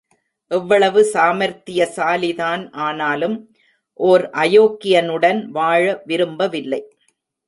எவ்வளவு 0.51 1.01
சாமர்த்தியசாலிதான் 1.13 2.63
ஆனாலும், 2.71 3.35
ஓர் 3.99 4.29
அயோக்கியனுடன் 4.33 5.45
வாழ 5.49 6.01
விரும்பவில்லை. 6.05 6.81